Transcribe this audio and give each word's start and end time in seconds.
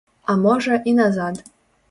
А 0.33 0.35
можа, 0.45 0.79
і 0.93 0.95
назад. 1.01 1.45